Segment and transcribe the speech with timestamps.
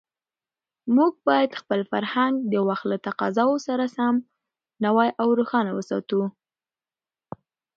[0.95, 4.15] موږ باید خپل فرهنګ د وخت له تقاضاوو سره سم
[4.83, 6.21] نوی او روښانه وساتو.